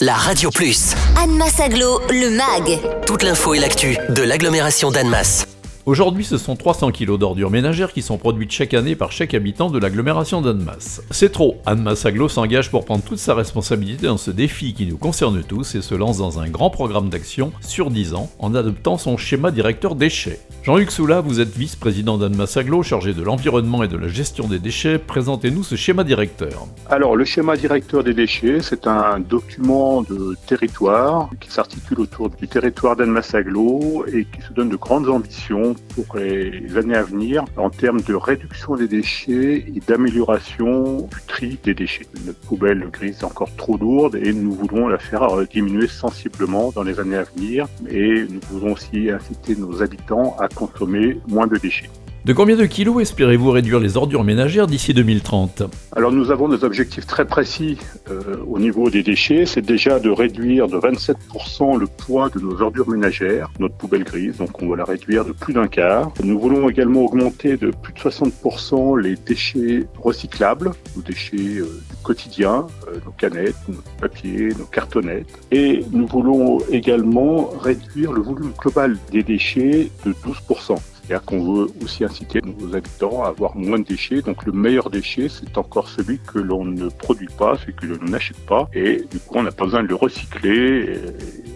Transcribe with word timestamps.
la 0.00 0.14
Radio 0.14 0.50
Plus. 0.50 0.94
Annemasse 1.22 1.60
Aglo, 1.60 2.00
le 2.08 2.30
MAG. 2.30 2.80
Toute 3.06 3.22
l'info 3.22 3.52
et 3.52 3.58
l'actu 3.58 3.98
de 4.08 4.22
l'agglomération 4.22 4.90
d'Annemasse. 4.90 5.46
Aujourd'hui, 5.84 6.24
ce 6.24 6.38
sont 6.38 6.56
300 6.56 6.92
kg 6.92 7.18
d'ordures 7.18 7.50
ménagères 7.50 7.92
qui 7.92 8.00
sont 8.00 8.16
produites 8.16 8.50
chaque 8.50 8.72
année 8.72 8.96
par 8.96 9.12
chaque 9.12 9.34
habitant 9.34 9.70
de 9.70 9.78
l'agglomération 9.78 10.40
d'Annemasse. 10.40 11.02
C'est 11.10 11.32
trop. 11.32 11.58
Annemasse 11.66 12.06
Aglo 12.06 12.28
s'engage 12.28 12.70
pour 12.70 12.86
prendre 12.86 13.04
toute 13.04 13.18
sa 13.18 13.34
responsabilité 13.34 14.06
dans 14.06 14.16
ce 14.16 14.30
défi 14.30 14.72
qui 14.72 14.86
nous 14.86 14.96
concerne 14.96 15.42
tous 15.42 15.74
et 15.74 15.82
se 15.82 15.94
lance 15.94 16.16
dans 16.16 16.38
un 16.38 16.48
grand 16.48 16.70
programme 16.70 17.10
d'action 17.10 17.52
sur 17.60 17.90
10 17.90 18.14
ans 18.14 18.30
en 18.38 18.54
adoptant 18.54 18.96
son 18.96 19.18
schéma 19.18 19.50
directeur 19.50 19.96
déchets. 19.96 20.40
Jean-Luc 20.62 20.90
Soula, 20.90 21.22
vous 21.22 21.40
êtes 21.40 21.56
vice-président 21.56 22.18
d'Annemasse 22.18 22.58
Aglo, 22.58 22.82
chargé 22.82 23.14
de 23.14 23.22
l'environnement 23.22 23.82
et 23.82 23.88
de 23.88 23.96
la 23.96 24.08
gestion 24.08 24.46
des 24.46 24.58
déchets. 24.58 24.98
Présentez-nous 24.98 25.62
ce 25.62 25.74
schéma 25.74 26.04
directeur. 26.04 26.66
Alors, 26.90 27.16
le 27.16 27.24
schéma 27.24 27.56
directeur 27.56 28.04
des 28.04 28.12
déchets, 28.12 28.60
c'est 28.60 28.86
un 28.86 29.20
document 29.20 30.02
de 30.02 30.36
territoire 30.46 31.30
qui 31.40 31.50
s'articule 31.50 32.00
autour 32.00 32.28
du 32.28 32.46
territoire 32.46 32.94
d'Annemasse 32.94 33.34
Aglo 33.34 34.04
et 34.12 34.26
qui 34.26 34.42
se 34.42 34.52
donne 34.52 34.68
de 34.68 34.76
grandes 34.76 35.08
ambitions 35.08 35.74
pour 35.94 36.18
les 36.18 36.76
années 36.76 36.96
à 36.96 37.04
venir 37.04 37.42
en 37.56 37.70
termes 37.70 38.02
de 38.02 38.14
réduction 38.14 38.76
des 38.76 38.86
déchets 38.86 39.64
et 39.74 39.80
d'amélioration 39.88 40.98
du 40.98 41.22
tri 41.26 41.58
des 41.64 41.72
déchets. 41.72 42.06
Notre 42.26 42.40
poubelle 42.40 42.86
grise 42.92 43.20
est 43.20 43.24
encore 43.24 43.56
trop 43.56 43.78
lourde 43.78 44.14
et 44.16 44.34
nous 44.34 44.52
voulons 44.52 44.88
la 44.88 44.98
faire 44.98 45.26
diminuer 45.50 45.86
sensiblement 45.88 46.70
dans 46.70 46.82
les 46.82 47.00
années 47.00 47.16
à 47.16 47.22
venir 47.22 47.66
et 47.88 48.26
nous 48.28 48.40
voulons 48.50 48.74
aussi 48.74 49.10
inciter 49.10 49.56
nos 49.56 49.82
habitants 49.82 50.36
à 50.38 50.49
consommer 50.54 51.18
moins 51.28 51.46
de 51.46 51.56
déchets. 51.56 51.90
De 52.26 52.34
combien 52.34 52.54
de 52.54 52.66
kilos 52.66 53.00
espérez-vous 53.00 53.50
réduire 53.50 53.80
les 53.80 53.96
ordures 53.96 54.24
ménagères 54.24 54.66
d'ici 54.66 54.92
2030 54.92 55.62
Alors 55.96 56.12
nous 56.12 56.30
avons 56.30 56.48
des 56.48 56.64
objectifs 56.64 57.06
très 57.06 57.24
précis 57.24 57.78
euh, 58.10 58.36
au 58.46 58.58
niveau 58.58 58.90
des 58.90 59.02
déchets. 59.02 59.46
C'est 59.46 59.62
déjà 59.62 59.98
de 59.98 60.10
réduire 60.10 60.68
de 60.68 60.76
27% 60.76 61.78
le 61.78 61.86
poids 61.86 62.28
de 62.28 62.38
nos 62.38 62.60
ordures 62.60 62.90
ménagères, 62.90 63.50
notre 63.58 63.74
poubelle 63.74 64.04
grise, 64.04 64.36
donc 64.36 64.60
on 64.60 64.68
va 64.68 64.76
la 64.76 64.84
réduire 64.84 65.24
de 65.24 65.32
plus 65.32 65.54
d'un 65.54 65.66
quart. 65.66 66.12
Nous 66.22 66.38
voulons 66.38 66.68
également 66.68 67.06
augmenter 67.06 67.56
de 67.56 67.70
plus 67.70 67.94
de 67.94 67.98
60% 67.98 69.00
les 69.00 69.14
déchets 69.14 69.86
recyclables, 69.98 70.72
nos 70.96 71.02
déchets 71.02 71.38
euh, 71.38 71.80
du 71.88 71.96
quotidien, 72.02 72.66
euh, 72.88 72.98
nos 73.06 73.12
canettes, 73.12 73.56
nos 73.66 73.82
papiers, 73.98 74.50
nos 74.58 74.66
cartonnettes. 74.66 75.38
Et 75.52 75.86
nous 75.90 76.06
voulons 76.06 76.58
également 76.70 77.48
réduire 77.62 78.12
le 78.12 78.20
volume 78.20 78.52
global 78.58 78.98
des 79.10 79.22
déchets 79.22 79.90
de 80.04 80.12
12%. 80.12 80.76
C'est-à-dire 81.10 81.26
qu'on 81.26 81.42
veut 81.42 81.66
aussi 81.82 82.04
inciter 82.04 82.40
nos 82.40 82.76
habitants 82.76 83.24
à 83.24 83.30
avoir 83.30 83.56
moins 83.56 83.80
de 83.80 83.84
déchets. 83.84 84.22
Donc 84.22 84.46
le 84.46 84.52
meilleur 84.52 84.90
déchet, 84.90 85.28
c'est 85.28 85.58
encore 85.58 85.88
celui 85.88 86.20
que 86.20 86.38
l'on 86.38 86.64
ne 86.64 86.88
produit 86.88 87.26
pas, 87.36 87.58
celui 87.58 87.74
que 87.74 87.86
l'on 87.86 88.08
n'achète 88.08 88.38
pas. 88.46 88.68
Et 88.74 89.02
du 89.10 89.18
coup, 89.18 89.34
on 89.34 89.42
n'a 89.42 89.50
pas 89.50 89.64
besoin 89.64 89.82
de 89.82 89.88
le 89.88 89.96
recycler 89.96 91.00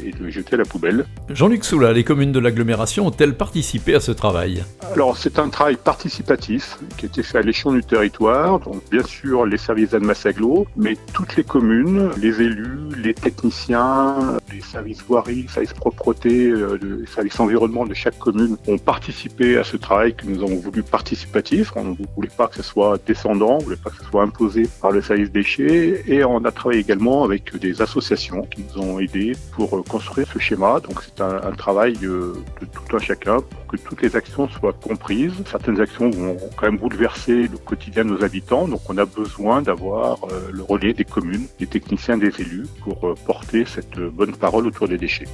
de 0.00 0.30
jeter 0.30 0.54
à 0.54 0.58
la 0.58 0.64
poubelle. 0.64 1.06
Jean-Luc 1.28 1.64
Soula, 1.64 1.92
les 1.92 2.04
communes 2.04 2.32
de 2.32 2.38
l'agglomération 2.38 3.06
ont-elles 3.06 3.36
participé 3.36 3.94
à 3.94 4.00
ce 4.00 4.12
travail? 4.12 4.64
Alors 4.92 5.16
c'est 5.16 5.38
un 5.38 5.48
travail 5.48 5.76
participatif 5.76 6.78
qui 6.96 7.06
a 7.06 7.08
été 7.08 7.22
fait 7.22 7.38
à 7.38 7.42
l'échelon 7.42 7.72
du 7.72 7.82
territoire, 7.82 8.58
donc 8.60 8.82
bien 8.90 9.04
sûr 9.04 9.46
les 9.46 9.58
services 9.58 9.90
d'Anne-Massaglo, 9.90 10.66
mais 10.76 10.96
toutes 11.12 11.36
les 11.36 11.44
communes, 11.44 12.10
les 12.20 12.40
élus, 12.40 12.88
les 13.02 13.14
techniciens, 13.14 14.38
les 14.52 14.60
services 14.60 15.02
voirie, 15.06 15.42
les 15.42 15.48
services 15.48 15.72
propreté, 15.72 16.46
euh, 16.46 16.78
les 16.82 17.06
services 17.06 17.38
environnement 17.40 17.86
de 17.86 17.94
chaque 17.94 18.18
commune 18.18 18.56
ont 18.66 18.78
participé 18.78 19.58
à 19.58 19.64
ce 19.64 19.76
travail 19.76 20.14
que 20.14 20.26
nous 20.26 20.42
avons 20.42 20.56
voulu 20.56 20.82
participatif. 20.82 21.72
On 21.76 21.84
ne 21.84 21.94
voulait 22.16 22.28
pas 22.36 22.48
que 22.48 22.56
ce 22.56 22.62
soit 22.62 22.98
descendant, 23.06 23.56
on 23.56 23.58
ne 23.58 23.64
voulait 23.64 23.76
pas 23.76 23.90
que 23.90 23.96
ce 23.96 24.04
soit 24.04 24.22
imposé 24.22 24.68
par 24.80 24.90
le 24.90 25.02
service 25.02 25.30
déchets 25.30 26.02
et 26.06 26.24
on 26.24 26.44
a 26.44 26.50
travaillé 26.50 26.80
également 26.80 27.24
avec 27.24 27.56
des 27.56 27.82
associations 27.82 28.42
qui 28.42 28.64
nous 28.74 28.82
ont 28.82 28.98
aidés 28.98 29.32
pour 29.52 29.76
euh, 29.76 29.82
construire 29.90 30.26
ce 30.32 30.38
schéma. 30.38 30.80
Donc 30.80 31.02
c'est 31.02 31.20
un, 31.20 31.36
un, 31.42 31.52
travail 31.52 31.94
de, 31.94 32.34
de 32.60 32.66
tout 32.66 32.96
un 32.96 32.98
chacun 32.98 33.38
pour 33.40 33.66
que 33.66 33.76
toutes 33.76 34.02
les 34.02 34.16
actions 34.16 34.48
soient 34.48 34.72
comprises. 34.72 35.32
Certaines 35.50 35.80
actions 35.80 36.10
vont 36.10 36.36
quand 36.56 36.66
même 36.66 36.78
bouleverser 36.78 37.48
le 37.48 37.58
quotidien 37.58 38.04
de 38.04 38.10
nos 38.10 38.24
habitants, 38.24 38.68
donc 38.68 38.80
on 38.88 38.98
a 38.98 39.04
besoin 39.04 39.62
d'avoir 39.62 40.18
euh, 40.24 40.50
le 40.52 40.62
relais 40.62 40.92
des 40.92 41.04
communes, 41.04 41.46
des 41.58 41.66
techniciens, 41.66 42.16
des 42.16 42.32
élus 42.40 42.66
pour 42.82 43.06
euh, 43.06 43.14
porter 43.26 43.64
cette 43.64 43.98
bonne 43.98 44.36
parole 44.36 44.66
autour 44.66 44.88
des 44.88 44.98
déchets. 44.98 45.26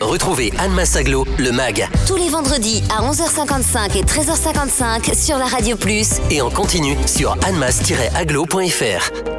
Retrouvez 0.00 0.52
Anne 0.58 0.74
Massaglo, 0.74 1.24
le 1.38 1.50
MAG. 1.52 1.88
Tous 2.06 2.16
les 2.16 2.28
vendredis 2.28 2.82
à 2.90 3.02
11h55 3.10 3.96
et 3.96 4.02
13h55 4.02 5.14
sur 5.14 5.38
la 5.38 5.46
Radio 5.46 5.76
Plus. 5.76 6.20
Et 6.30 6.42
en 6.42 6.50
continu 6.50 6.96
sur 7.06 7.32
annemass-aglo.fr. 7.44 9.33